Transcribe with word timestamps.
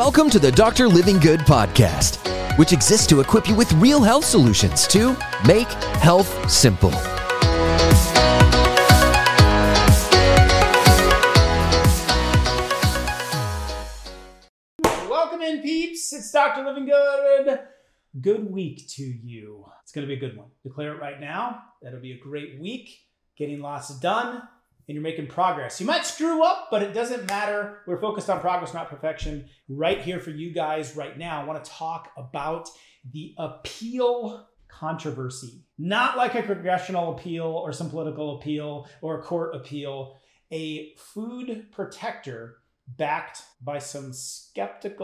Welcome 0.00 0.30
to 0.30 0.38
the 0.38 0.50
Dr. 0.50 0.88
Livingood 0.88 1.40
podcast, 1.40 2.16
which 2.56 2.72
exists 2.72 3.06
to 3.08 3.20
equip 3.20 3.46
you 3.46 3.54
with 3.54 3.70
real 3.74 4.00
health 4.02 4.24
solutions 4.24 4.86
to 4.86 5.14
make 5.46 5.68
health 6.00 6.50
simple. 6.50 6.88
Welcome 15.06 15.42
in, 15.42 15.60
peeps. 15.60 16.14
It's 16.14 16.32
Dr. 16.32 16.62
Livingood. 16.62 17.60
Good 18.18 18.50
week 18.50 18.88
to 18.92 19.02
you. 19.02 19.66
It's 19.82 19.92
going 19.92 20.08
to 20.08 20.08
be 20.08 20.16
a 20.16 20.28
good 20.28 20.34
one. 20.34 20.48
Declare 20.62 20.94
it 20.94 20.98
right 21.02 21.20
now. 21.20 21.60
That'll 21.82 22.00
be 22.00 22.12
a 22.12 22.18
great 22.18 22.58
week. 22.58 23.00
Getting 23.36 23.60
lots 23.60 23.94
done, 24.00 24.48
and 24.90 24.96
you're 24.96 25.04
making 25.04 25.28
progress. 25.28 25.80
You 25.80 25.86
might 25.86 26.04
screw 26.04 26.42
up, 26.42 26.66
but 26.68 26.82
it 26.82 26.92
doesn't 26.92 27.28
matter. 27.28 27.78
We're 27.86 28.00
focused 28.00 28.28
on 28.28 28.40
progress, 28.40 28.74
not 28.74 28.90
perfection. 28.90 29.48
Right 29.68 30.00
here 30.00 30.18
for 30.18 30.30
you 30.30 30.52
guys 30.52 30.96
right 30.96 31.16
now, 31.16 31.40
I 31.40 31.44
want 31.44 31.64
to 31.64 31.70
talk 31.70 32.10
about 32.16 32.68
the 33.12 33.36
Apeel 33.38 34.46
controversy. 34.66 35.62
Not 35.78 36.16
like 36.16 36.34
a 36.34 36.42
congressional 36.42 37.12
appeal 37.14 37.44
or 37.44 37.72
some 37.72 37.88
political 37.88 38.40
appeal 38.40 38.88
or 39.00 39.20
a 39.20 39.22
court 39.22 39.54
appeal, 39.54 40.16
a 40.50 40.92
food 40.96 41.66
protector 41.70 42.56
backed 42.88 43.42
by 43.62 43.78
some 43.78 44.12
skeptical, 44.12 45.00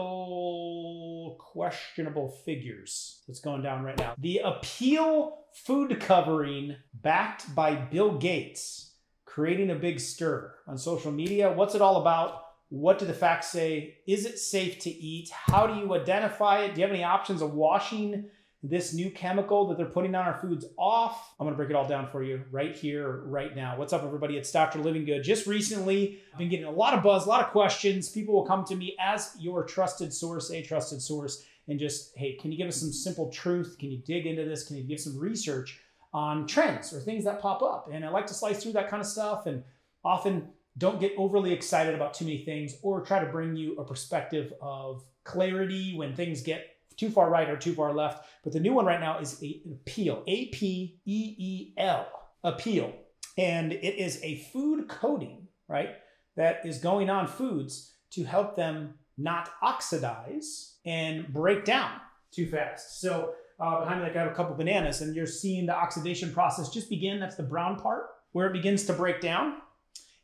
questionable 1.39 2.27
figures 2.27 3.23
that's 3.25 3.39
going 3.39 3.61
down 3.61 3.83
right 3.83 3.97
now. 3.97 4.15
The 4.17 4.41
Apeel 4.43 5.31
food 5.53 5.97
covering 6.01 6.75
backed 6.93 7.55
by 7.55 7.75
Bill 7.75 8.17
Gates, 8.17 8.95
creating 9.37 9.69
a 9.69 9.75
big 9.75 9.99
stir 9.99 10.51
on 10.65 10.79
social 10.79 11.11
media. 11.11 11.53
What's 11.53 11.75
it 11.75 11.81
all 11.81 11.97
about? 11.97 12.41
What 12.69 12.97
do 12.97 13.05
the 13.05 13.13
facts 13.13 13.51
say? 13.51 13.99
Is 14.07 14.25
it 14.25 14.39
safe 14.39 14.79
to 14.79 14.89
eat? 14.89 15.29
How 15.29 15.67
do 15.67 15.79
you 15.79 15.93
identify 15.93 16.63
it? 16.63 16.73
Do 16.73 16.81
you 16.81 16.87
have 16.87 16.95
any 16.95 17.03
options 17.03 17.43
of 17.43 17.53
washing 17.53 18.31
this 18.63 18.95
new 18.95 19.11
chemical 19.11 19.67
that 19.67 19.77
they're 19.77 19.85
putting 19.85 20.15
on 20.15 20.25
our 20.25 20.39
foods 20.39 20.65
off. 20.79 21.35
I'm 21.39 21.47
to 21.47 21.53
break 21.55 21.69
it 21.69 21.75
all 21.75 21.87
down 21.87 22.09
for 22.09 22.23
you 22.23 22.41
right 22.49 22.75
here, 22.75 23.21
right 23.27 23.55
now. 23.55 23.77
What's 23.77 23.93
up, 23.93 24.03
everybody? 24.03 24.37
It's 24.37 24.51
Dr. 24.51 24.79
Livingood. 24.79 25.21
Just 25.21 25.45
recently, 25.45 26.17
I've 26.33 26.39
been 26.39 26.49
getting 26.49 26.65
a 26.65 26.71
lot 26.71 26.95
of 26.95 27.03
buzz, 27.03 27.27
a 27.27 27.29
lot 27.29 27.45
of 27.45 27.51
questions. 27.51 28.09
People 28.09 28.33
will 28.33 28.45
come 28.45 28.65
to 28.65 28.75
me 28.75 28.97
as 28.99 29.35
your 29.39 29.63
trusted 29.65 30.11
source, 30.11 30.49
a 30.49 30.63
trusted 30.63 30.99
source, 30.99 31.45
and 31.67 31.79
just, 31.79 32.17
hey, 32.17 32.33
can 32.41 32.51
you 32.51 32.57
give 32.57 32.67
us 32.67 32.77
some 32.77 32.91
simple 32.91 33.29
truth? 33.29 33.77
Can 33.79 33.91
you 33.91 33.99
dig 33.99 34.25
into 34.25 34.45
this? 34.45 34.65
Can 34.65 34.77
you 34.77 34.83
give 34.83 34.99
some 34.99 35.19
research 35.19 35.79
on 36.17 36.47
trends 36.47 36.91
or 36.93 36.99
things 36.99 37.23
that 37.25 37.39
pop 37.39 37.61
up? 37.61 37.89
And 37.91 38.03
I 38.03 38.09
like 38.09 38.27
to 38.27 38.33
slice 38.33 38.61
through 38.61 38.73
that 38.73 38.89
kind 38.89 39.01
of 39.01 39.07
stuff 39.07 39.45
and 39.45 39.63
often 40.03 40.49
don't 40.77 40.99
get 40.99 41.13
overly 41.17 41.53
excited 41.53 41.93
about 41.93 42.13
too 42.13 42.25
many 42.25 42.39
things 42.43 42.75
or 42.81 43.01
try 43.01 43.23
to 43.23 43.31
bring 43.31 43.55
you 43.55 43.75
a 43.75 43.85
perspective 43.85 44.53
of 44.61 45.03
clarity 45.23 45.95
when 45.95 46.15
things 46.15 46.41
get 46.41 46.65
too 46.95 47.09
far 47.09 47.29
right 47.29 47.49
or 47.49 47.57
too 47.57 47.73
far 47.73 47.93
left. 47.93 48.25
But 48.43 48.53
the 48.53 48.59
new 48.59 48.73
one 48.73 48.85
right 48.85 48.99
now 48.99 49.19
is 49.19 49.41
a, 49.43 49.61
Apeel, 49.67 50.23
A 50.27 50.47
P 50.47 50.99
E 51.05 51.35
E 51.37 51.73
L, 51.77 52.07
Apeel. 52.43 52.93
And 53.37 53.71
it 53.71 53.95
is 53.99 54.19
a 54.23 54.37
food 54.51 54.87
coating, 54.87 55.47
right, 55.67 55.91
that 56.35 56.65
is 56.65 56.79
going 56.79 57.09
on 57.09 57.27
foods 57.27 57.93
to 58.11 58.23
help 58.23 58.55
them 58.55 58.95
not 59.17 59.49
oxidize 59.61 60.77
and 60.85 61.27
break 61.31 61.65
down 61.65 61.91
too 62.31 62.47
fast. 62.47 62.99
So 63.01 63.33
uh, 63.59 63.81
behind 63.81 63.99
me, 63.99 64.07
like 64.07 64.15
I 64.15 64.23
have 64.23 64.31
a 64.31 64.35
couple 64.35 64.55
bananas, 64.55 65.01
and 65.01 65.15
you're 65.15 65.25
seeing 65.25 65.65
the 65.65 65.75
oxidation 65.75 66.31
process 66.31 66.69
just 66.69 66.89
begin. 66.89 67.19
That's 67.19 67.35
the 67.35 67.43
brown 67.43 67.77
part 67.77 68.05
where 68.31 68.47
it 68.47 68.53
begins 68.53 68.85
to 68.85 68.93
break 68.93 69.19
down. 69.21 69.55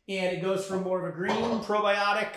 And 0.08 0.36
it 0.36 0.42
goes 0.42 0.66
from 0.66 0.82
more 0.82 1.04
of 1.04 1.12
a 1.12 1.16
green 1.16 1.60
probiotic 1.60 2.34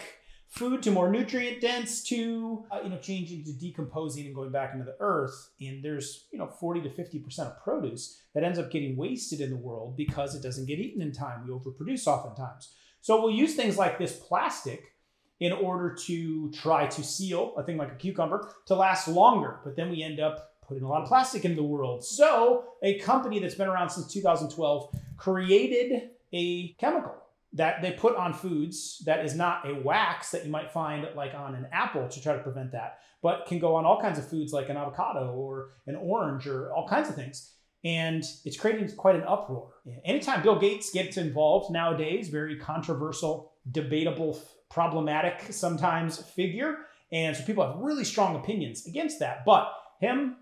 food 0.48 0.82
to 0.82 0.92
more 0.92 1.12
nutrient 1.12 1.62
dense 1.62 2.02
to 2.04 2.66
uh, 2.72 2.80
you 2.84 2.90
know 2.90 2.98
changing 2.98 3.44
to 3.44 3.52
decomposing 3.52 4.26
and 4.26 4.34
going 4.34 4.52
back 4.52 4.74
into 4.74 4.86
the 4.86 4.96
earth 5.00 5.50
and 5.60 5.84
there's 5.84 6.28
you 6.32 6.40
know 6.40 6.48
40 6.48 6.82
to 6.82 6.90
50 6.90 7.20
percent 7.20 7.50
of 7.50 7.62
produce 7.62 8.22
that 8.34 8.44
ends 8.44 8.58
up 8.58 8.72
getting 8.72 8.96
wasted 8.96 9.42
in 9.42 9.50
the 9.50 9.58
world 9.58 9.98
because 9.98 10.36
it 10.36 10.42
doesn't 10.42 10.66
get 10.66 10.80
eaten 10.80 11.02
in 11.02 11.12
time 11.12 11.46
we 11.46 11.54
overproduce 11.54 12.08
oftentimes 12.08 12.74
so 13.02 13.22
we'll 13.22 13.36
use 13.36 13.56
things 13.56 13.78
like 13.78 14.00
this 14.00 14.16
plastic 14.16 14.94
in 15.40 15.52
order 15.52 15.94
to 15.94 16.50
try 16.52 16.88
to 16.88 17.04
seal 17.04 17.54
a 17.58 17.64
thing 17.64 17.78
like 17.78 17.92
a 17.92 17.96
cucumber 17.96 18.50
to 18.66 18.74
last 18.74 19.10
longer 19.10 19.60
but 19.66 19.76
then 19.76 19.90
we 19.90 20.02
end 20.02 20.22
up 20.22 20.54
putting 20.68 20.84
a 20.84 20.88
lot 20.88 21.02
of 21.02 21.08
plastic 21.08 21.46
into 21.46 21.56
the 21.56 21.64
world 21.64 22.04
so 22.04 22.66
a 22.84 23.00
company 23.00 23.40
that's 23.40 23.56
been 23.56 23.68
around 23.68 23.90
since 23.90 24.12
2012 24.12 24.96
created 25.18 26.10
a 26.34 26.74
chemical 26.74 27.16
that 27.54 27.82
they 27.82 27.92
put 27.92 28.16
on 28.16 28.34
foods 28.34 29.02
that 29.06 29.24
is 29.24 29.36
not 29.36 29.68
a 29.68 29.74
wax 29.82 30.32
that 30.32 30.46
you 30.46 30.52
might 30.52 30.72
find 30.72 31.08
like 31.16 31.34
on 31.34 31.56
an 31.56 31.68
apple 31.72 32.08
to 32.08 32.22
try 32.22 32.34
to 32.34 32.44
prevent 32.44 32.72
that, 32.72 33.00
but 33.22 33.46
can 33.48 33.60
go 33.60 33.76
on 33.76 33.86
all 33.86 34.02
kinds 34.02 34.20
of 34.20 34.30
foods 34.30 34.54
like 34.54 34.70
an 34.70 34.78
avocado 34.78 35.34
or 35.34 35.70
an 35.88 35.96
orange 35.96 36.46
or 36.48 36.72
all 36.74 36.88
kinds 36.88 37.10
of 37.10 37.16
things. 37.16 37.54
And 37.84 38.24
it's 38.44 38.58
creating 38.58 38.94
quite 38.96 39.16
an 39.16 39.24
uproar. 39.24 39.70
Anytime 40.04 40.44
Bill 40.44 40.60
Gates 40.60 40.92
gets 40.92 41.16
involved 41.16 41.72
nowadays, 41.72 42.28
very 42.28 42.58
controversial, 42.58 43.54
debatable, 43.72 44.40
problematic 44.70 45.54
sometimes 45.54 46.18
figure. 46.18 46.78
And 47.12 47.36
so 47.36 47.44
people 47.44 47.66
have 47.66 47.78
really 47.78 48.04
strong 48.04 48.36
opinions 48.36 48.86
against 48.88 49.20
that. 49.20 49.46
But 49.46 49.72
him, 50.02 50.36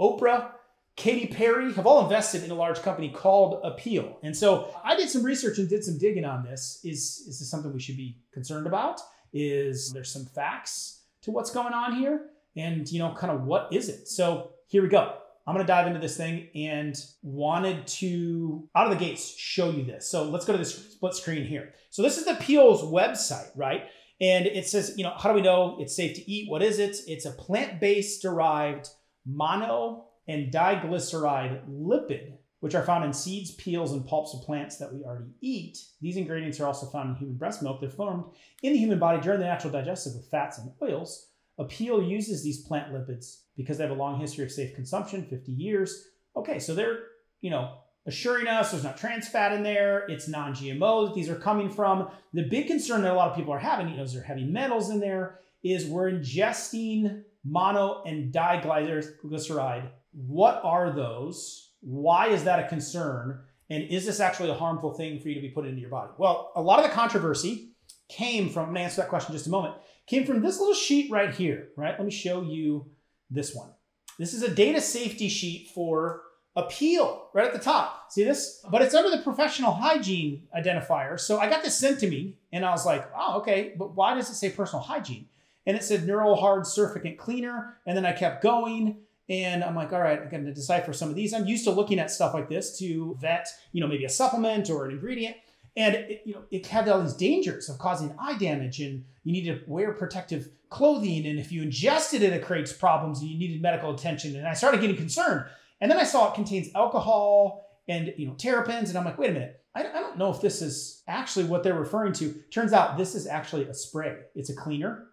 Oprah, 0.00 0.50
Katy 0.96 1.26
Perry 1.26 1.72
have 1.74 1.86
all 1.86 2.04
invested 2.04 2.44
in 2.44 2.50
a 2.50 2.54
large 2.54 2.80
company 2.82 3.10
called 3.10 3.62
Apeel. 3.64 4.14
And 4.22 4.36
so 4.36 4.72
I 4.84 4.96
did 4.96 5.10
some 5.10 5.24
research 5.24 5.58
and 5.58 5.68
did 5.68 5.82
some 5.82 5.98
digging 5.98 6.24
on 6.24 6.44
this. 6.44 6.80
Is, 6.84 7.24
is 7.26 7.40
this 7.40 7.50
something 7.50 7.72
we 7.72 7.80
should 7.80 7.96
be 7.96 8.18
concerned 8.32 8.66
about? 8.66 9.00
Is 9.32 9.92
there 9.92 10.04
some 10.04 10.24
facts 10.24 11.02
to 11.22 11.32
what's 11.32 11.50
going 11.50 11.74
on 11.74 11.96
here? 11.96 12.26
And, 12.56 12.90
you 12.90 13.00
know, 13.00 13.12
kind 13.14 13.32
of 13.32 13.42
what 13.42 13.68
is 13.72 13.88
it? 13.88 14.06
So 14.06 14.52
here 14.68 14.82
we 14.82 14.88
go. 14.88 15.16
I'm 15.46 15.54
going 15.54 15.66
to 15.66 15.70
dive 15.70 15.88
into 15.88 15.98
this 15.98 16.16
thing 16.16 16.48
and 16.54 16.96
wanted 17.22 17.86
to, 17.86 18.68
out 18.74 18.90
of 18.90 18.98
the 18.98 19.04
gates, 19.04 19.36
show 19.36 19.70
you 19.70 19.84
this. 19.84 20.08
So 20.08 20.24
let's 20.30 20.44
go 20.44 20.52
to 20.52 20.58
this 20.58 20.92
split 20.92 21.14
screen 21.14 21.44
here. 21.44 21.74
So 21.90 22.02
this 22.02 22.16
is 22.16 22.24
the 22.24 22.32
Apeel's 22.32 22.82
website, 22.82 23.50
right? 23.56 23.82
And 24.20 24.46
it 24.46 24.66
says, 24.66 24.94
you 24.96 25.04
know, 25.04 25.12
how 25.18 25.30
do 25.30 25.34
we 25.34 25.42
know 25.42 25.76
it's 25.80 25.94
safe 25.94 26.14
to 26.16 26.30
eat? 26.30 26.48
What 26.48 26.62
is 26.62 26.78
it? 26.78 26.96
It's 27.06 27.26
a 27.26 27.32
plant 27.32 27.80
based 27.80 28.22
derived 28.22 28.88
mono 29.26 30.06
and 30.28 30.52
diglyceride 30.52 31.68
lipid, 31.68 32.38
which 32.60 32.74
are 32.74 32.84
found 32.84 33.04
in 33.04 33.12
seeds, 33.12 33.52
peels, 33.52 33.92
and 33.92 34.06
pulps 34.06 34.34
of 34.34 34.42
plants 34.42 34.78
that 34.78 34.92
we 34.92 35.04
already 35.04 35.30
eat. 35.40 35.78
These 36.00 36.16
ingredients 36.16 36.60
are 36.60 36.66
also 36.66 36.86
found 36.86 37.10
in 37.10 37.16
human 37.16 37.36
breast 37.36 37.62
milk. 37.62 37.80
They're 37.80 37.90
formed 37.90 38.24
in 38.62 38.72
the 38.72 38.78
human 38.78 38.98
body 38.98 39.20
during 39.20 39.40
the 39.40 39.46
natural 39.46 39.72
digestive 39.72 40.14
of 40.14 40.28
fats 40.28 40.58
and 40.58 40.72
oils. 40.82 41.30
Apeel 41.58 42.08
uses 42.08 42.42
these 42.42 42.66
plant 42.66 42.92
lipids 42.92 43.42
because 43.56 43.78
they 43.78 43.84
have 43.84 43.92
a 43.92 43.98
long 43.98 44.18
history 44.18 44.44
of 44.44 44.50
safe 44.50 44.74
consumption, 44.74 45.26
50 45.26 45.52
years. 45.52 46.08
Okay, 46.36 46.58
so 46.58 46.74
they're, 46.74 47.00
you 47.40 47.50
know, 47.50 47.78
assuring 48.06 48.48
us 48.48 48.70
there's 48.70 48.82
not 48.82 48.96
trans 48.96 49.28
fat 49.28 49.52
in 49.52 49.62
there, 49.62 50.06
it's 50.08 50.26
non-GMO 50.28 51.06
that 51.06 51.14
these 51.14 51.28
are 51.28 51.36
coming 51.36 51.70
from. 51.70 52.08
The 52.32 52.42
big 52.42 52.66
concern 52.66 53.02
that 53.02 53.12
a 53.12 53.14
lot 53.14 53.30
of 53.30 53.36
people 53.36 53.52
are 53.52 53.58
having, 53.58 53.88
you 53.88 53.96
know, 53.96 54.02
is 54.02 54.14
there 54.14 54.22
heavy 54.22 54.44
metals 54.44 54.90
in 54.90 55.00
there, 55.00 55.40
is 55.62 55.86
we're 55.86 56.10
ingesting 56.10 57.22
mono 57.44 58.02
and 58.04 58.32
diglyceride 58.32 59.90
what 60.14 60.60
are 60.62 60.90
those? 60.90 61.72
Why 61.80 62.28
is 62.28 62.44
that 62.44 62.64
a 62.64 62.68
concern? 62.68 63.40
And 63.68 63.84
is 63.84 64.06
this 64.06 64.20
actually 64.20 64.50
a 64.50 64.54
harmful 64.54 64.94
thing 64.94 65.18
for 65.18 65.28
you 65.28 65.34
to 65.34 65.40
be 65.40 65.48
put 65.48 65.66
into 65.66 65.80
your 65.80 65.90
body? 65.90 66.12
Well, 66.18 66.52
a 66.54 66.62
lot 66.62 66.78
of 66.78 66.84
the 66.84 66.92
controversy 66.92 67.70
came 68.08 68.48
from, 68.48 68.68
I'm 68.68 68.68
gonna 68.68 68.80
answer 68.80 69.00
that 69.02 69.10
question 69.10 69.32
in 69.32 69.38
just 69.38 69.46
a 69.46 69.50
moment, 69.50 69.74
came 70.06 70.24
from 70.24 70.40
this 70.40 70.58
little 70.60 70.74
sheet 70.74 71.10
right 71.10 71.34
here, 71.34 71.68
right? 71.76 71.98
Let 71.98 72.04
me 72.04 72.10
show 72.10 72.42
you 72.42 72.86
this 73.30 73.54
one. 73.54 73.70
This 74.18 74.34
is 74.34 74.42
a 74.42 74.54
data 74.54 74.80
safety 74.80 75.28
sheet 75.28 75.70
for 75.74 76.22
appeal 76.54 77.30
right 77.34 77.46
at 77.46 77.52
the 77.52 77.58
top. 77.58 78.12
See 78.12 78.22
this? 78.22 78.64
But 78.70 78.82
it's 78.82 78.94
under 78.94 79.10
the 79.10 79.22
professional 79.22 79.72
hygiene 79.72 80.46
identifier. 80.56 81.18
So 81.18 81.38
I 81.40 81.48
got 81.48 81.64
this 81.64 81.76
sent 81.76 81.98
to 82.00 82.08
me 82.08 82.38
and 82.52 82.64
I 82.64 82.70
was 82.70 82.86
like, 82.86 83.10
oh, 83.16 83.38
okay, 83.38 83.74
but 83.76 83.96
why 83.96 84.14
does 84.14 84.30
it 84.30 84.34
say 84.34 84.50
personal 84.50 84.84
hygiene? 84.84 85.26
And 85.66 85.76
it 85.76 85.82
said 85.82 86.06
neural 86.06 86.36
hard 86.36 86.64
surfactant 86.64 87.18
cleaner. 87.18 87.78
And 87.86 87.96
then 87.96 88.04
I 88.04 88.12
kept 88.12 88.42
going 88.42 88.98
and 89.28 89.64
I'm 89.64 89.74
like, 89.74 89.92
all 89.92 90.00
right, 90.00 90.20
I'm 90.20 90.28
going 90.28 90.44
to 90.44 90.52
decipher 90.52 90.92
some 90.92 91.08
of 91.08 91.14
these. 91.14 91.32
I'm 91.32 91.46
used 91.46 91.64
to 91.64 91.70
looking 91.70 91.98
at 91.98 92.10
stuff 92.10 92.34
like 92.34 92.48
this 92.48 92.78
to 92.78 93.16
vet, 93.20 93.48
you 93.72 93.80
know, 93.80 93.86
maybe 93.86 94.04
a 94.04 94.10
supplement 94.10 94.68
or 94.68 94.84
an 94.84 94.90
ingredient. 94.90 95.36
And 95.76 95.94
it, 95.94 96.22
you 96.24 96.34
know, 96.34 96.42
it 96.50 96.66
had 96.66 96.88
all 96.88 97.02
these 97.02 97.14
dangers 97.14 97.68
of 97.68 97.78
causing 97.78 98.14
eye 98.18 98.36
damage, 98.38 98.80
and 98.80 99.04
you 99.24 99.32
need 99.32 99.44
to 99.46 99.60
wear 99.66 99.92
protective 99.92 100.50
clothing. 100.68 101.26
And 101.26 101.38
if 101.38 101.50
you 101.50 101.62
ingested 101.62 102.22
it, 102.22 102.32
it 102.32 102.44
creates 102.44 102.72
problems, 102.72 103.20
and 103.20 103.28
you 103.28 103.38
needed 103.38 103.60
medical 103.60 103.92
attention. 103.92 104.36
And 104.36 104.46
I 104.46 104.52
started 104.52 104.80
getting 104.80 104.96
concerned. 104.96 105.46
And 105.80 105.90
then 105.90 105.98
I 105.98 106.04
saw 106.04 106.28
it 106.28 106.34
contains 106.34 106.68
alcohol 106.74 107.66
and 107.88 108.14
you 108.16 108.26
know 108.26 108.34
terpenes, 108.34 108.88
and 108.88 108.96
I'm 108.96 109.04
like, 109.04 109.18
wait 109.18 109.30
a 109.30 109.32
minute, 109.32 109.60
I 109.74 109.82
don't 109.82 110.16
know 110.16 110.30
if 110.30 110.40
this 110.40 110.62
is 110.62 111.02
actually 111.08 111.46
what 111.46 111.62
they're 111.62 111.74
referring 111.74 112.12
to. 112.14 112.32
Turns 112.50 112.72
out 112.72 112.96
this 112.96 113.14
is 113.14 113.26
actually 113.26 113.64
a 113.64 113.74
spray. 113.74 114.18
It's 114.34 114.50
a 114.50 114.54
cleaner 114.54 115.08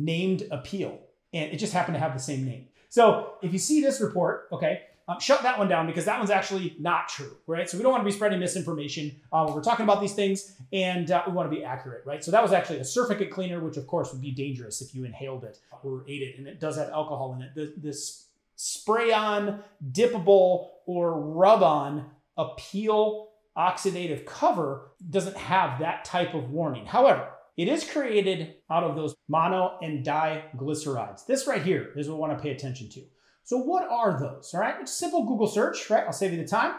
named 0.00 0.46
Appeal, 0.50 0.98
and 1.32 1.52
it 1.52 1.56
just 1.56 1.72
happened 1.72 1.94
to 1.94 2.00
have 2.00 2.14
the 2.14 2.20
same 2.20 2.44
name. 2.44 2.68
So 2.88 3.34
if 3.42 3.52
you 3.52 3.58
see 3.58 3.80
this 3.80 4.00
report, 4.00 4.48
okay, 4.50 4.82
um, 5.06 5.18
shut 5.18 5.42
that 5.42 5.58
one 5.58 5.68
down 5.68 5.86
because 5.86 6.04
that 6.04 6.18
one's 6.18 6.30
actually 6.30 6.76
not 6.78 7.08
true, 7.08 7.36
right? 7.46 7.68
So 7.68 7.76
we 7.76 7.82
don't 7.82 7.90
want 7.90 8.02
to 8.02 8.04
be 8.04 8.12
spreading 8.12 8.38
misinformation 8.38 9.16
uh, 9.32 9.44
when 9.44 9.54
we're 9.54 9.62
talking 9.62 9.84
about 9.84 10.00
these 10.00 10.14
things, 10.14 10.54
and 10.72 11.10
uh, 11.10 11.22
we 11.26 11.32
want 11.32 11.50
to 11.50 11.56
be 11.56 11.64
accurate, 11.64 12.04
right? 12.06 12.22
So 12.22 12.30
that 12.30 12.42
was 12.42 12.52
actually 12.52 12.78
a 12.78 12.82
surfactant 12.82 13.30
cleaner, 13.30 13.60
which 13.60 13.76
of 13.76 13.86
course 13.86 14.12
would 14.12 14.22
be 14.22 14.30
dangerous 14.30 14.80
if 14.80 14.94
you 14.94 15.04
inhaled 15.04 15.44
it 15.44 15.58
or 15.82 16.04
ate 16.08 16.22
it, 16.22 16.38
and 16.38 16.46
it 16.46 16.60
does 16.60 16.76
have 16.76 16.90
alcohol 16.90 17.34
in 17.34 17.42
it. 17.42 17.54
The, 17.54 17.72
this 17.76 18.26
spray 18.54 19.12
on, 19.12 19.62
dippable, 19.92 20.68
or 20.86 21.20
rub 21.20 21.62
on 21.62 22.06
Apeel 22.38 23.26
oxidative 23.56 24.24
cover 24.26 24.92
doesn't 25.10 25.36
have 25.36 25.80
that 25.80 26.04
type 26.04 26.34
of 26.34 26.50
warning. 26.50 26.86
However, 26.86 27.28
it 27.56 27.68
is 27.68 27.84
created 27.84 28.54
out 28.70 28.84
of 28.84 28.96
those 28.96 29.14
mono 29.28 29.78
and 29.82 30.04
diglycerides. 30.04 31.26
This 31.26 31.46
right 31.46 31.62
here 31.62 31.92
is 31.96 32.08
what 32.08 32.16
we 32.16 32.20
want 32.20 32.36
to 32.36 32.42
pay 32.42 32.50
attention 32.50 32.88
to. 32.90 33.02
So 33.44 33.58
what 33.58 33.88
are 33.88 34.18
those? 34.18 34.52
All 34.54 34.60
right, 34.60 34.76
it's 34.80 34.92
simple 34.92 35.26
Google 35.26 35.48
search, 35.48 35.90
right? 35.90 36.04
I'll 36.04 36.12
save 36.12 36.32
you 36.32 36.38
the 36.38 36.46
time. 36.46 36.74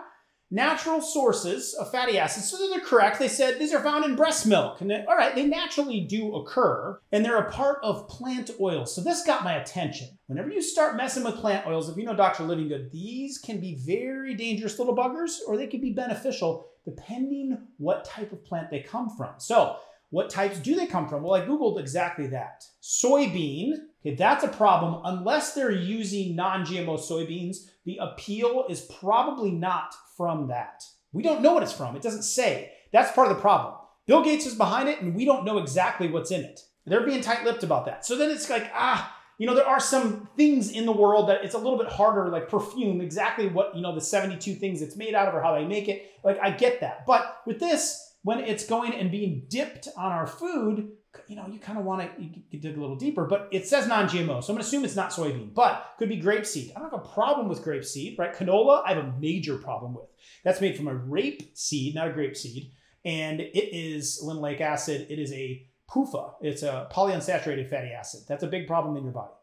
Natural 0.53 1.01
sources 1.01 1.73
of 1.73 1.91
fatty 1.91 2.17
acids. 2.17 2.49
So 2.49 2.57
they're 2.69 2.79
correct. 2.81 3.19
They 3.19 3.29
said 3.29 3.57
these 3.57 3.73
are 3.73 3.81
found 3.81 4.03
in 4.03 4.17
breast 4.17 4.45
milk. 4.45 4.81
And 4.81 4.91
they, 4.91 5.05
all 5.05 5.15
right, 5.15 5.33
they 5.33 5.45
naturally 5.45 6.01
do 6.01 6.35
occur 6.35 6.99
and 7.11 7.23
they're 7.23 7.37
a 7.37 7.51
part 7.51 7.79
of 7.83 8.09
plant 8.09 8.51
oils. 8.59 8.93
So 8.93 9.01
this 9.01 9.25
got 9.25 9.45
my 9.45 9.55
attention. 9.55 10.09
Whenever 10.27 10.49
you 10.49 10.61
start 10.61 10.97
messing 10.97 11.23
with 11.23 11.35
plant 11.35 11.67
oils, 11.67 11.89
if 11.89 11.95
you 11.95 12.03
know 12.03 12.15
Dr. 12.15 12.43
Livingood, 12.43 12.91
these 12.91 13.37
can 13.37 13.61
be 13.61 13.75
very 13.75 14.33
dangerous 14.35 14.77
little 14.77 14.95
buggers 14.95 15.37
or 15.47 15.55
they 15.55 15.67
can 15.67 15.79
be 15.79 15.93
beneficial 15.93 16.67
depending 16.83 17.57
what 17.77 18.03
type 18.03 18.31
of 18.31 18.43
plant 18.43 18.69
they 18.69 18.79
come 18.79 19.09
from. 19.09 19.33
So 19.37 19.77
what 20.11 20.29
types 20.29 20.59
do 20.59 20.75
they 20.75 20.85
come 20.85 21.07
from? 21.07 21.23
Well, 21.23 21.41
I 21.41 21.45
Googled 21.45 21.79
exactly 21.79 22.27
that. 22.27 22.65
Soybean, 22.83 23.71
okay, 24.05 24.15
that's 24.15 24.43
a 24.43 24.49
problem. 24.49 25.01
Unless 25.05 25.53
they're 25.53 25.71
using 25.71 26.35
non 26.35 26.65
GMO 26.65 26.99
soybeans, 26.99 27.69
the 27.85 27.99
Apeel 28.01 28.69
is 28.69 28.81
probably 28.81 29.51
not 29.51 29.95
from 30.15 30.49
that. 30.49 30.83
We 31.13 31.23
don't 31.23 31.41
know 31.41 31.53
what 31.53 31.63
it's 31.63 31.73
from. 31.73 31.95
It 31.95 32.01
doesn't 32.01 32.23
say. 32.23 32.73
That's 32.91 33.11
part 33.13 33.29
of 33.29 33.35
the 33.35 33.41
problem. 33.41 33.75
Bill 34.05 34.23
Gates 34.23 34.45
is 34.45 34.55
behind 34.55 34.89
it, 34.89 35.01
and 35.01 35.15
we 35.15 35.23
don't 35.23 35.45
know 35.45 35.57
exactly 35.57 36.09
what's 36.09 36.31
in 36.31 36.41
it. 36.41 36.59
They're 36.85 37.05
being 37.05 37.21
tight 37.21 37.45
lipped 37.45 37.63
about 37.63 37.85
that. 37.85 38.05
So 38.05 38.17
then 38.17 38.31
it's 38.31 38.49
like, 38.49 38.69
ah, 38.73 39.15
you 39.37 39.47
know, 39.47 39.55
there 39.55 39.67
are 39.67 39.79
some 39.79 40.27
things 40.35 40.71
in 40.71 40.85
the 40.85 40.91
world 40.91 41.29
that 41.29 41.45
it's 41.45 41.55
a 41.55 41.57
little 41.57 41.77
bit 41.77 41.87
harder, 41.87 42.29
like 42.29 42.49
perfume, 42.49 42.99
exactly 42.99 43.47
what, 43.47 43.75
you 43.75 43.81
know, 43.81 43.95
the 43.95 44.01
72 44.01 44.55
things 44.55 44.81
it's 44.81 44.97
made 44.97 45.15
out 45.15 45.27
of 45.27 45.35
or 45.35 45.41
how 45.41 45.55
they 45.55 45.65
make 45.65 45.87
it. 45.87 46.11
Like, 46.23 46.37
I 46.41 46.51
get 46.51 46.81
that. 46.81 47.05
But 47.05 47.37
with 47.45 47.59
this, 47.59 48.10
when 48.23 48.39
it's 48.39 48.65
going 48.65 48.93
and 48.93 49.11
being 49.11 49.45
dipped 49.49 49.87
on 49.97 50.11
our 50.11 50.27
food, 50.27 50.91
you 51.27 51.35
know, 51.35 51.45
you 51.47 51.59
kind 51.59 51.77
of 51.77 51.83
want 51.85 52.01
to 52.01 52.57
dig 52.57 52.77
a 52.77 52.79
little 52.79 52.95
deeper, 52.95 53.25
but 53.25 53.49
it 53.51 53.67
says 53.67 53.87
non-GMO. 53.87 54.43
So 54.43 54.53
I'm 54.53 54.55
gonna 54.55 54.59
assume 54.59 54.85
it's 54.85 54.95
not 54.95 55.11
soybean, 55.11 55.53
but 55.53 55.93
could 55.97 56.09
be 56.09 56.21
grapeseed. 56.21 56.71
I 56.75 56.79
don't 56.79 56.91
have 56.91 57.01
a 57.01 57.07
problem 57.07 57.49
with 57.49 57.63
grapeseed, 57.63 58.17
right? 58.17 58.33
Canola, 58.33 58.83
I 58.85 58.93
have 58.93 59.03
a 59.03 59.13
major 59.19 59.57
problem 59.57 59.93
with. 59.93 60.05
That's 60.43 60.61
made 60.61 60.77
from 60.77 60.87
a 60.87 60.95
rape 60.95 61.57
seed, 61.57 61.95
not 61.95 62.07
a 62.07 62.13
grape 62.13 62.37
seed. 62.37 62.71
And 63.03 63.41
it 63.41 63.75
is 63.75 64.23
linoleic 64.23 64.61
acid. 64.61 65.07
It 65.09 65.19
is 65.19 65.33
a 65.33 65.65
PUFA. 65.89 66.35
It's 66.41 66.63
a 66.63 66.87
polyunsaturated 66.91 67.69
fatty 67.69 67.91
acid. 67.91 68.21
That's 68.27 68.43
a 68.43 68.47
big 68.47 68.67
problem 68.67 68.95
in 68.95 69.03
your 69.03 69.13
body. 69.13 69.33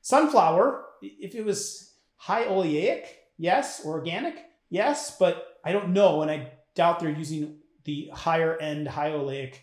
Sunflower, 0.00 0.84
if 1.02 1.34
it 1.34 1.44
was 1.44 1.94
high 2.16 2.44
oleic, 2.44 3.06
yes, 3.36 3.82
organic, 3.84 4.36
yes, 4.70 5.16
but 5.18 5.58
I 5.64 5.72
don't 5.72 5.90
know, 5.90 6.22
and 6.22 6.30
I 6.30 6.52
doubt 6.74 7.00
they're 7.00 7.10
using 7.10 7.57
the 7.88 8.10
higher 8.12 8.56
end 8.58 8.86
high 8.86 9.10
oleic 9.10 9.54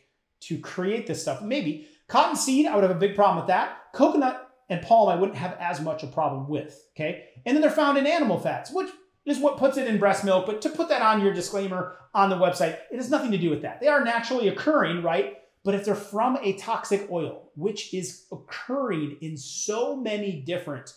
to 0.42 0.58
create 0.58 1.06
this 1.06 1.22
stuff. 1.22 1.44
Maybe 1.44 1.88
cottonseed, 2.08 2.66
I 2.66 2.74
would 2.74 2.84
have 2.84 2.96
a 2.96 3.00
big 3.00 3.16
problem 3.16 3.38
with 3.38 3.48
that. 3.48 3.94
Coconut 3.94 4.50
and 4.68 4.82
palm, 4.82 5.10
I 5.10 5.16
wouldn't 5.16 5.38
have 5.38 5.56
as 5.60 5.80
much 5.80 6.02
a 6.04 6.08
problem 6.08 6.50
with. 6.50 6.88
Okay, 6.96 7.26
and 7.46 7.56
then 7.56 7.62
they're 7.62 7.70
found 7.70 8.00
in 8.00 8.08
animal 8.08 8.40
fats, 8.40 8.72
which 8.72 8.90
is 9.26 9.38
what 9.38 9.58
puts 9.58 9.78
it 9.78 9.88
in 9.88 10.00
breast 10.00 10.26
milk. 10.26 10.48
But 10.48 10.62
to 10.64 10.70
put 10.70 10.90
that 10.90 11.04
on 11.04 11.22
your 11.22 11.34
disclaimer 11.34 11.98
on 12.16 12.32
the 12.32 12.36
website, 12.36 12.80
it 12.92 12.96
has 12.96 13.12
nothing 13.12 13.32
to 13.32 13.38
do 13.38 13.52
with 13.52 13.62
that. 13.62 13.80
They 13.80 13.88
are 13.88 14.04
naturally 14.04 14.48
occurring, 14.48 15.04
right? 15.04 15.38
But 15.64 15.76
if 15.76 15.86
they're 15.86 15.96
from 15.96 16.38
a 16.42 16.54
toxic 16.54 17.08
oil, 17.12 17.52
which 17.56 17.94
is 17.94 18.26
occurring 18.32 19.18
in 19.22 19.38
so 19.38 19.96
many 19.96 20.42
different 20.42 20.94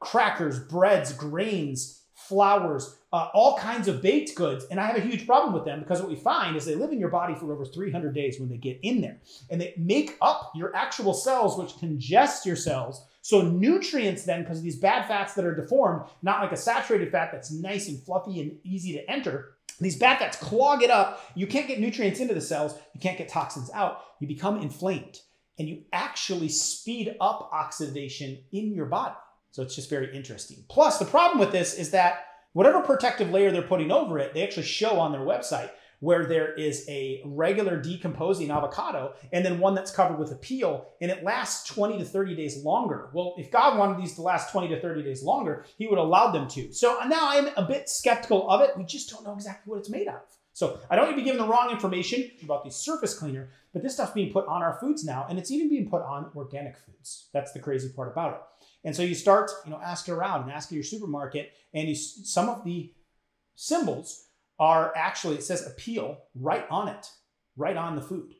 crackers, 0.00 0.58
breads, 0.58 1.12
grains, 1.12 2.01
flours, 2.32 2.96
uh, 3.12 3.28
all 3.34 3.58
kinds 3.58 3.88
of 3.88 4.00
baked 4.00 4.34
goods. 4.34 4.64
And 4.70 4.80
I 4.80 4.86
have 4.86 4.96
a 4.96 5.00
huge 5.00 5.26
problem 5.26 5.52
with 5.52 5.66
them 5.66 5.80
because 5.80 6.00
what 6.00 6.08
we 6.08 6.16
find 6.16 6.56
is 6.56 6.64
they 6.64 6.74
live 6.74 6.92
in 6.92 6.98
your 6.98 7.10
body 7.10 7.34
for 7.34 7.52
over 7.52 7.66
300 7.66 8.14
days 8.14 8.40
when 8.40 8.48
they 8.48 8.56
get 8.56 8.78
in 8.82 9.02
there. 9.02 9.18
And 9.50 9.60
they 9.60 9.74
make 9.76 10.16
up 10.22 10.52
your 10.54 10.74
actual 10.74 11.12
cells, 11.12 11.58
which 11.58 11.78
congest 11.78 12.46
your 12.46 12.56
cells. 12.56 13.04
So 13.20 13.42
nutrients 13.42 14.24
then, 14.24 14.42
because 14.42 14.58
of 14.58 14.64
these 14.64 14.78
bad 14.78 15.06
fats 15.06 15.34
that 15.34 15.44
are 15.44 15.54
deformed, 15.54 16.08
not 16.22 16.40
like 16.40 16.52
a 16.52 16.56
saturated 16.56 17.12
fat 17.12 17.30
that's 17.32 17.52
nice 17.52 17.88
and 17.88 18.02
fluffy 18.02 18.40
and 18.40 18.58
easy 18.64 18.94
to 18.94 19.10
enter, 19.10 19.56
these 19.78 19.98
bad 19.98 20.18
fats 20.18 20.38
clog 20.38 20.82
it 20.82 20.90
up. 20.90 21.22
You 21.34 21.46
can't 21.46 21.68
get 21.68 21.80
nutrients 21.80 22.18
into 22.18 22.34
the 22.34 22.40
cells. 22.40 22.74
You 22.94 23.00
can't 23.00 23.18
get 23.18 23.28
toxins 23.28 23.70
out. 23.74 24.02
You 24.20 24.26
become 24.26 24.56
inflamed 24.56 25.20
and 25.58 25.68
you 25.68 25.82
actually 25.92 26.48
speed 26.48 27.14
up 27.20 27.50
oxidation 27.52 28.38
in 28.52 28.74
your 28.74 28.86
body. 28.86 29.14
So 29.52 29.62
it's 29.62 29.74
just 29.74 29.90
very 29.90 30.14
interesting. 30.14 30.64
Plus, 30.68 30.98
the 30.98 31.04
problem 31.04 31.38
with 31.38 31.52
this 31.52 31.74
is 31.74 31.90
that 31.90 32.24
whatever 32.54 32.80
protective 32.80 33.30
layer 33.30 33.50
they're 33.50 33.62
putting 33.62 33.92
over 33.92 34.18
it, 34.18 34.34
they 34.34 34.42
actually 34.42 34.64
show 34.64 34.98
on 34.98 35.12
their 35.12 35.20
website 35.20 35.70
where 36.00 36.26
there 36.26 36.52
is 36.54 36.84
a 36.88 37.22
regular 37.24 37.80
decomposing 37.80 38.50
avocado 38.50 39.14
and 39.32 39.44
then 39.44 39.60
one 39.60 39.72
that's 39.72 39.92
covered 39.92 40.18
with 40.18 40.32
Apeel 40.32 40.86
and 41.00 41.12
it 41.12 41.22
lasts 41.22 41.72
20 41.72 41.98
to 41.98 42.04
30 42.04 42.34
days 42.34 42.64
longer. 42.64 43.10
Well, 43.12 43.36
if 43.38 43.52
God 43.52 43.78
wanted 43.78 44.02
these 44.02 44.16
to 44.16 44.22
last 44.22 44.50
20 44.50 44.68
to 44.68 44.80
30 44.80 45.04
days 45.04 45.22
longer, 45.22 45.64
he 45.78 45.86
would 45.86 46.00
allow 46.00 46.32
them 46.32 46.48
to. 46.48 46.72
So 46.72 47.00
uh, 47.00 47.06
now 47.06 47.28
I'm 47.30 47.50
a 47.56 47.62
bit 47.62 47.88
skeptical 47.88 48.50
of 48.50 48.62
it. 48.62 48.76
We 48.76 48.84
just 48.84 49.10
don't 49.10 49.24
know 49.24 49.34
exactly 49.34 49.70
what 49.70 49.78
it's 49.78 49.90
made 49.90 50.08
of. 50.08 50.22
So 50.54 50.80
I 50.90 50.96
don't 50.96 51.06
need 51.06 51.12
to 51.12 51.20
be 51.20 51.24
given 51.24 51.38
the 51.38 51.46
wrong 51.46 51.70
information 51.70 52.30
about 52.42 52.64
the 52.64 52.70
surface 52.72 53.16
cleaner, 53.16 53.50
but 53.72 53.84
this 53.84 53.94
stuff's 53.94 54.12
being 54.12 54.32
put 54.32 54.46
on 54.48 54.60
our 54.60 54.78
foods 54.80 55.04
now 55.04 55.26
and 55.28 55.38
it's 55.38 55.52
even 55.52 55.68
being 55.68 55.88
put 55.88 56.02
on 56.02 56.32
organic 56.34 56.78
foods. 56.78 57.28
That's 57.32 57.52
the 57.52 57.60
crazy 57.60 57.90
part 57.90 58.10
about 58.10 58.34
it. 58.34 58.40
And 58.84 58.94
so 58.94 59.02
you 59.02 59.14
start, 59.14 59.50
you 59.64 59.70
know, 59.70 59.80
asking 59.82 60.14
around 60.14 60.42
and 60.42 60.52
asking 60.52 60.76
your 60.76 60.84
supermarket, 60.84 61.52
and 61.72 61.88
you, 61.88 61.94
some 61.94 62.48
of 62.48 62.64
the 62.64 62.92
symbols 63.54 64.26
are 64.58 64.92
actually 64.96 65.36
it 65.36 65.44
says 65.44 65.68
Apeel 65.68 66.16
right 66.34 66.66
on 66.70 66.88
it, 66.88 67.06
right 67.56 67.76
on 67.76 67.96
the 67.96 68.02
food. 68.02 68.34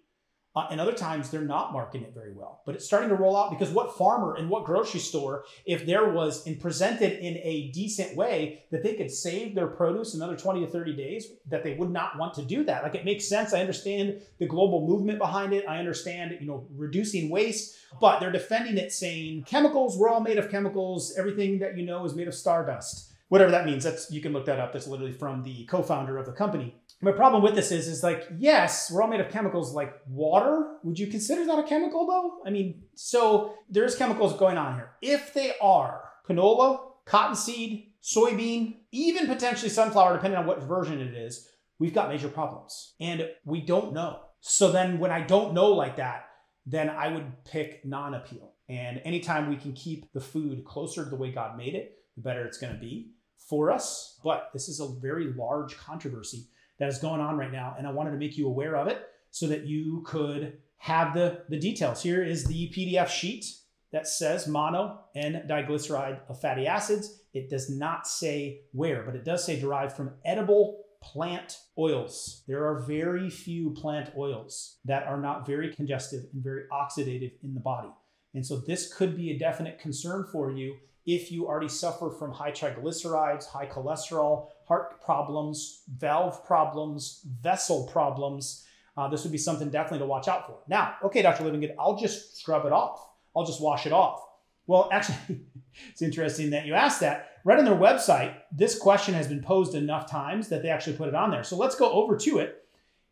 Uh, 0.55 0.67
and 0.71 0.81
other 0.81 0.93
times 0.93 1.31
they're 1.31 1.41
not 1.41 1.73
marketing 1.73 2.07
it 2.07 2.13
very 2.13 2.33
well, 2.33 2.61
but 2.67 2.75
it's 2.75 2.85
starting 2.85 3.09
to 3.09 3.15
roll 3.15 3.37
out 3.37 3.51
because 3.51 3.71
what 3.71 3.97
farmer 3.97 4.35
and 4.35 4.51
what 4.51 4.65
grocery 4.65 5.01
store, 5.01 5.45
if 5.65 5.87
there 5.87 6.11
was 6.11 6.47
and 6.47 6.61
presented 6.61 7.19
in 7.21 7.39
a 7.39 7.71
decent 7.73 8.15
way 8.17 8.63
that 8.71 8.83
they 8.83 8.95
could 8.95 9.11
save 9.11 9.55
their 9.55 9.67
produce 9.67 10.13
another 10.13 10.37
20 10.37 10.61
to 10.61 10.71
30 10.71 10.95
days, 10.95 11.29
that 11.49 11.65
they 11.65 11.75
would 11.75 11.91
not 11.91 12.19
want 12.19 12.35
to 12.35 12.43
do 12.43 12.65
that. 12.65 12.83
Like 12.83 12.95
it 12.95 13.07
makes 13.07 13.27
sense. 13.27 13.55
I 13.55 13.61
understand 13.61 14.21
the 14.39 14.47
global 14.47 14.87
movement 14.87 15.19
behind 15.19 15.55
it. 15.55 15.67
I 15.67 15.79
understand, 15.79 16.37
you 16.39 16.47
know, 16.47 16.67
reducing 16.77 17.31
waste, 17.31 17.79
but 17.99 18.21
they're 18.21 18.31
defending 18.31 18.77
it 18.77 18.93
saying 18.93 19.45
chemicals, 19.45 19.97
we're 19.97 20.11
all 20.11 20.21
made 20.21 20.39
of 20.39 20.51
chemicals. 20.51 21.15
Everything 21.17 21.61
that 21.61 21.79
you 21.79 21.87
know 21.87 22.05
is 22.05 22.15
made 22.15 22.29
of 22.29 22.35
stardust 22.35 23.13
whatever 23.33 23.51
that 23.51 23.65
means. 23.65 23.83
That's 23.83 24.11
you 24.11 24.21
can 24.21 24.35
look 24.35 24.45
that 24.45 24.61
up. 24.61 24.75
That's 24.75 24.87
literally 24.87 25.15
from 25.15 25.43
the 25.43 25.65
co-founder 25.65 26.19
of 26.19 26.27
the 26.27 26.33
company. 26.33 26.77
My 27.05 27.11
problem 27.11 27.43
with 27.43 27.57
this 27.57 27.73
is, 27.73 27.89
is 27.89 28.05
like, 28.05 28.29
yes, 28.39 28.89
we're 28.89 29.03
all 29.03 29.09
made 29.09 29.21
of 29.21 29.29
chemicals 29.29 29.75
like 29.75 29.93
water. 30.09 30.77
Would 30.85 31.01
you 31.01 31.09
consider 31.09 31.45
that 31.47 31.59
a 31.59 31.65
chemical 31.65 32.07
though? 32.07 32.47
I 32.47 32.51
mean, 32.51 32.85
so 32.95 33.55
there's 33.69 33.97
chemicals 33.97 34.39
going 34.39 34.57
on 34.57 34.77
here. 34.77 34.93
If 35.03 35.35
they 35.35 35.55
are 35.61 36.05
canola, 36.29 36.79
cottonseed, 37.05 37.95
soybean, 38.01 38.77
even 38.93 39.27
potentially 39.27 39.69
sunflower, 39.69 40.15
depending 40.15 40.39
on 40.39 40.47
what 40.47 40.63
version 40.63 41.01
it 41.01 41.13
is, 41.15 41.49
we've 41.81 41.93
got 41.93 42.09
major 42.09 42.29
problems 42.29 42.95
and 43.01 43.29
we 43.45 43.61
don't 43.61 43.93
know. 43.93 44.21
So 44.39 44.71
then 44.71 45.01
when 45.01 45.11
I 45.11 45.23
don't 45.23 45.55
know 45.55 45.73
like 45.73 45.97
that, 45.97 46.27
then 46.67 46.89
I 46.89 47.09
would 47.09 47.45
pick 47.45 47.85
non-Apeel. 47.85 48.51
And 48.69 49.03
anytime 49.05 49.51
we 49.51 49.57
can 49.57 49.73
keep 49.73 50.13
the 50.13 50.21
food 50.21 50.65
closer 50.65 51.03
to 51.03 51.11
the 51.11 51.17
way 51.17 51.33
God 51.33 51.57
made 51.57 51.75
it, 51.75 51.97
the 52.15 52.23
better 52.23 52.45
it's 52.45 52.59
going 52.59 52.73
to 52.73 52.79
be 52.79 53.11
for 53.49 53.73
us. 53.73 54.21
But 54.23 54.51
this 54.53 54.69
is 54.69 54.79
a 54.79 55.01
very 55.01 55.33
large 55.33 55.77
controversy 55.77 56.47
that 56.79 56.89
is 56.89 56.99
going 56.99 57.21
on 57.21 57.37
right 57.37 57.53
now. 57.53 57.75
And 57.79 57.87
I 57.87 57.93
wanted 57.93 58.13
to 58.13 58.17
make 58.17 58.37
you 58.37 58.47
aware 58.47 58.77
of 58.77 58.89
it 58.89 59.07
so 59.31 59.47
that 59.49 59.67
you 59.67 60.03
could 60.07 60.59
have 60.79 61.15
the, 61.15 61.43
the 61.49 61.59
details. 61.59 62.03
Here 62.03 62.23
is 62.23 62.45
the 62.45 62.71
PDF 62.71 63.09
sheet 63.09 63.47
that 63.93 64.09
says 64.09 64.49
mono 64.49 65.01
and 65.15 65.37
diglyceride 65.49 66.21
of 66.29 66.41
fatty 66.41 66.67
acids. 66.67 67.21
It 67.35 67.49
does 67.49 67.71
not 67.71 68.07
say 68.07 68.63
where, 68.73 69.03
but 69.03 69.15
it 69.15 69.25
does 69.25 69.45
say 69.45 69.61
derived 69.61 69.97
from 69.97 70.13
edible 70.25 70.85
plant 71.03 71.59
oils. 71.79 72.43
There 72.47 72.67
are 72.67 72.81
very 72.81 73.29
few 73.29 73.71
plant 73.71 74.11
oils 74.17 74.79
that 74.85 75.07
are 75.07 75.21
not 75.21 75.47
very 75.47 75.75
congestive 75.75 76.25
and 76.33 76.43
very 76.43 76.65
oxidative 76.73 77.33
in 77.43 77.55
the 77.55 77.61
body. 77.61 77.91
And 78.35 78.45
so 78.45 78.57
this 78.57 78.93
could 78.93 79.17
be 79.17 79.31
a 79.31 79.39
definite 79.39 79.79
concern 79.79 80.27
for 80.31 80.51
you 80.51 80.77
if 81.05 81.33
you 81.33 81.47
already 81.47 81.69
suffer 81.69 82.11
from 82.11 82.33
high 82.33 82.53
triglycerides, 82.53 83.47
high 83.47 83.67
cholesterol, 83.67 84.49
heart 84.67 85.03
problems, 85.03 85.83
valve 85.89 86.45
problems, 86.45 87.27
vessel 87.41 87.87
problems, 87.87 88.65
uh, 88.97 89.09
this 89.09 89.23
would 89.23 89.33
be 89.33 89.39
something 89.39 89.71
definitely 89.71 90.01
to 90.01 90.07
watch 90.07 90.29
out 90.29 90.47
for. 90.47 90.59
Now, 90.69 90.95
okay, 91.05 91.23
Dr. 91.23 91.45
Livingood, 91.45 91.75
I'll 91.79 91.97
just 91.97 92.39
scrub 92.39 92.67
it 92.67 92.73
off. 92.73 93.09
I'll 93.35 93.47
just 93.47 93.61
wash 93.61 93.87
it 93.87 93.93
off. 93.93 94.23
Well, 94.67 94.89
actually, 94.93 95.47
it's 95.91 96.03
interesting 96.03 96.51
that 96.51 96.67
you 96.67 96.75
asked 96.75 97.01
that. 97.01 97.39
right 97.45 97.59
on 97.59 97.65
their 97.65 97.75
website, 97.75 98.35
this 98.53 98.79
question 98.79 99.15
has 99.15 99.27
been 99.27 99.43
posed 99.43 99.75
enough 99.75 100.11
times 100.11 100.49
that 100.49 100.63
they 100.63 100.69
actually 100.69 100.97
put 100.97 101.09
it 101.09 101.15
on 101.15 101.31
there. 101.31 101.45
So 101.45 101.57
let's 101.57 101.75
go 101.75 101.91
over 101.91 102.17
to 102.19 102.39
it. 102.39 102.59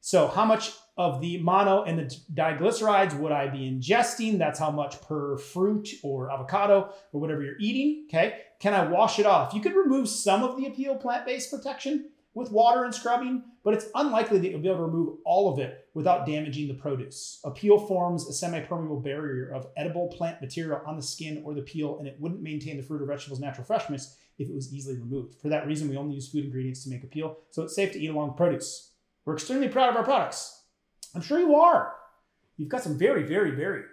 So, 0.00 0.28
how 0.28 0.44
much 0.44 0.72
of 0.96 1.20
the 1.20 1.38
mono 1.38 1.84
and 1.84 1.98
the 1.98 2.16
diglycerides 2.34 3.18
would 3.18 3.32
I 3.32 3.48
be 3.48 3.70
ingesting? 3.70 4.38
That's 4.38 4.58
how 4.58 4.70
much 4.70 5.00
per 5.02 5.36
fruit 5.36 5.88
or 6.02 6.30
avocado 6.30 6.92
or 7.12 7.20
whatever 7.20 7.42
you're 7.42 7.58
eating. 7.58 8.06
Okay. 8.08 8.40
Can 8.58 8.74
I 8.74 8.86
wash 8.86 9.18
it 9.18 9.26
off? 9.26 9.54
You 9.54 9.60
could 9.60 9.74
remove 9.74 10.08
some 10.08 10.42
of 10.42 10.56
the 10.56 10.64
Apeel 10.64 11.00
plant 11.00 11.26
based 11.26 11.50
protection 11.50 12.10
with 12.34 12.52
water 12.52 12.84
and 12.84 12.94
scrubbing, 12.94 13.42
but 13.64 13.74
it's 13.74 13.86
unlikely 13.94 14.38
that 14.38 14.50
you'll 14.50 14.60
be 14.60 14.68
able 14.68 14.78
to 14.78 14.84
remove 14.84 15.18
all 15.24 15.52
of 15.52 15.58
it 15.58 15.88
without 15.94 16.26
damaging 16.26 16.68
the 16.68 16.74
produce. 16.74 17.40
Apeel 17.44 17.88
forms 17.88 18.28
a 18.28 18.32
semi-permeable 18.32 19.00
barrier 19.00 19.50
of 19.52 19.66
edible 19.76 20.08
plant 20.08 20.40
material 20.40 20.80
on 20.86 20.96
the 20.96 21.02
skin 21.02 21.42
or 21.44 21.54
the 21.54 21.62
peel, 21.62 21.98
and 21.98 22.06
it 22.06 22.16
wouldn't 22.20 22.42
maintain 22.42 22.76
the 22.76 22.82
fruit 22.82 23.02
or 23.02 23.06
vegetable's 23.06 23.40
natural 23.40 23.64
freshness 23.64 24.16
if 24.38 24.48
it 24.48 24.54
was 24.54 24.72
easily 24.72 24.98
removed. 24.98 25.34
For 25.40 25.48
that 25.48 25.66
reason, 25.66 25.88
we 25.88 25.96
only 25.96 26.14
use 26.14 26.28
food 26.28 26.44
ingredients 26.44 26.84
to 26.84 26.90
make 26.90 27.10
Apeel, 27.10 27.36
so 27.50 27.62
it's 27.62 27.74
safe 27.74 27.92
to 27.92 28.00
eat 28.00 28.08
along 28.08 28.34
produce. 28.36 28.89
We're 29.30 29.36
extremely 29.36 29.68
proud 29.68 29.90
of 29.90 29.96
our 29.96 30.02
products. 30.02 30.64
I'm 31.14 31.22
sure 31.22 31.38
you 31.38 31.54
are. 31.54 31.92
You've 32.56 32.68
got 32.68 32.82
some 32.82 32.98
very, 32.98 33.22
very, 33.22 33.52
very 33.52 33.84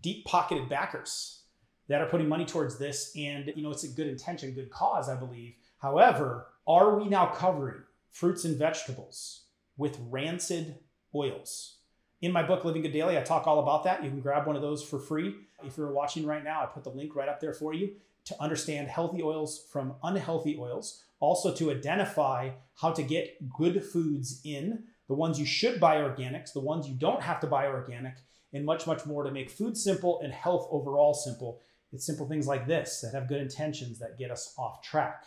deep-pocketed 0.00 0.70
backers 0.70 1.42
that 1.88 2.00
are 2.00 2.06
putting 2.06 2.30
money 2.30 2.46
towards 2.46 2.78
this, 2.78 3.12
and 3.14 3.52
you 3.54 3.62
know 3.62 3.70
it's 3.70 3.84
a 3.84 3.88
good 3.88 4.06
intention, 4.06 4.54
good 4.54 4.70
cause, 4.70 5.10
I 5.10 5.14
believe. 5.14 5.56
However, 5.82 6.46
are 6.66 6.98
we 6.98 7.10
now 7.10 7.26
covering 7.26 7.82
fruits 8.10 8.46
and 8.46 8.56
vegetables 8.56 9.42
with 9.76 9.98
rancid 10.08 10.78
oils? 11.14 11.76
In 12.22 12.32
my 12.32 12.42
book, 12.42 12.62
Livingood 12.62 12.94
Daily, 12.94 13.18
I 13.18 13.22
talk 13.22 13.46
all 13.46 13.58
about 13.58 13.84
that. 13.84 14.02
You 14.02 14.08
can 14.08 14.20
grab 14.20 14.46
one 14.46 14.56
of 14.56 14.62
those 14.62 14.82
for 14.82 14.98
free. 14.98 15.34
If 15.62 15.76
you're 15.76 15.92
watching 15.92 16.24
right 16.24 16.42
now, 16.42 16.62
I 16.62 16.64
put 16.64 16.84
the 16.84 16.90
link 16.90 17.14
right 17.14 17.28
up 17.28 17.38
there 17.38 17.52
for 17.52 17.74
you 17.74 17.96
to 18.24 18.42
understand 18.42 18.88
healthy 18.88 19.22
oils 19.22 19.62
from 19.70 19.96
unhealthy 20.02 20.56
oils, 20.58 21.04
also 21.20 21.54
to 21.54 21.70
identify 21.70 22.50
how 22.74 22.92
to 22.92 23.02
get 23.02 23.48
good 23.48 23.82
foods 23.84 24.40
in, 24.44 24.84
the 25.08 25.14
ones 25.14 25.38
you 25.38 25.46
should 25.46 25.80
buy 25.80 25.96
organics, 25.96 26.52
the 26.52 26.60
ones 26.60 26.88
you 26.88 26.94
don't 26.94 27.22
have 27.22 27.40
to 27.40 27.46
buy 27.46 27.66
organic, 27.66 28.16
and 28.52 28.64
much, 28.64 28.86
much 28.86 29.06
more 29.06 29.22
to 29.22 29.30
make 29.30 29.50
food 29.50 29.76
simple 29.76 30.20
and 30.22 30.32
health 30.32 30.66
overall 30.70 31.14
simple. 31.14 31.60
It's 31.92 32.06
simple 32.06 32.28
things 32.28 32.46
like 32.46 32.66
this 32.66 33.00
that 33.00 33.14
have 33.14 33.28
good 33.28 33.40
intentions 33.40 33.98
that 33.98 34.18
get 34.18 34.30
us 34.30 34.54
off 34.58 34.82
track. 34.82 35.24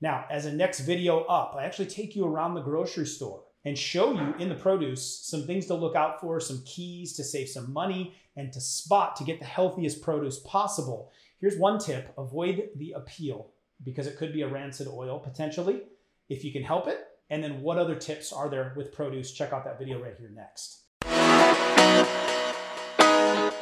Now, 0.00 0.26
as 0.30 0.46
a 0.46 0.52
next 0.52 0.80
video 0.80 1.20
up, 1.20 1.54
I 1.56 1.64
actually 1.64 1.86
take 1.86 2.14
you 2.14 2.26
around 2.26 2.54
the 2.54 2.60
grocery 2.60 3.06
store 3.06 3.42
and 3.64 3.78
show 3.78 4.12
you 4.12 4.34
in 4.38 4.48
the 4.48 4.54
produce 4.54 5.20
some 5.26 5.46
things 5.46 5.66
to 5.66 5.74
look 5.74 5.96
out 5.96 6.20
for, 6.20 6.38
some 6.40 6.62
keys 6.66 7.14
to 7.14 7.24
save 7.24 7.48
some 7.48 7.72
money 7.72 8.14
and 8.36 8.52
to 8.52 8.60
spot 8.60 9.16
to 9.16 9.24
get 9.24 9.38
the 9.38 9.46
healthiest 9.46 10.02
produce 10.02 10.40
possible. 10.40 11.10
Here's 11.40 11.56
one 11.56 11.78
tip 11.78 12.12
avoid 12.18 12.68
the 12.76 12.94
Apeel 12.98 13.46
because 13.82 14.06
it 14.06 14.16
could 14.16 14.32
be 14.32 14.42
a 14.42 14.48
rancid 14.48 14.88
oil 14.88 15.18
potentially 15.18 15.82
if 16.28 16.44
you 16.44 16.52
can 16.52 16.62
help 16.62 16.88
it. 16.88 16.98
And 17.30 17.42
then 17.42 17.62
what 17.62 17.78
other 17.78 17.94
tips 17.94 18.32
are 18.32 18.48
there 18.48 18.74
with 18.76 18.92
produce? 18.92 19.32
Check 19.32 19.52
out 19.52 19.64
that 19.64 19.78
video 19.78 20.02
right 20.02 20.14
here 20.18 20.30
next. 20.34 20.82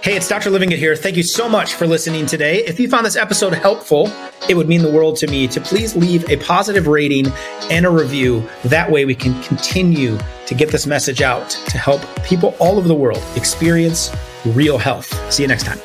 Hey, 0.02 0.16
it's 0.16 0.28
Dr. 0.28 0.50
Livingood 0.50 0.78
here. 0.78 0.96
Thank 0.96 1.16
you 1.16 1.22
so 1.22 1.48
much 1.48 1.74
for 1.74 1.86
listening 1.86 2.26
today. 2.26 2.64
If 2.64 2.80
you 2.80 2.88
found 2.88 3.06
this 3.06 3.14
episode 3.14 3.54
helpful, 3.54 4.10
it 4.48 4.56
would 4.56 4.68
mean 4.68 4.82
the 4.82 4.90
world 4.90 5.14
to 5.18 5.28
me 5.28 5.46
to 5.46 5.60
please 5.60 5.94
leave 5.94 6.28
a 6.28 6.38
positive 6.38 6.88
rating 6.88 7.28
and 7.70 7.86
a 7.86 7.90
review. 7.90 8.42
That 8.64 8.90
way 8.90 9.04
we 9.04 9.14
can 9.14 9.40
continue 9.44 10.18
to 10.46 10.54
get 10.56 10.70
this 10.70 10.88
message 10.88 11.22
out 11.22 11.50
to 11.50 11.78
help 11.78 12.02
people 12.24 12.56
all 12.58 12.78
over 12.78 12.88
the 12.88 12.96
world 12.96 13.22
experience 13.36 14.10
real 14.44 14.76
health. 14.76 15.32
See 15.32 15.44
you 15.44 15.48
next 15.48 15.66
time. 15.66 15.78